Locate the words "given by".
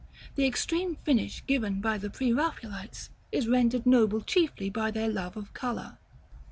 1.45-1.99